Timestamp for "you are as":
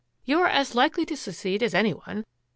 0.25-0.73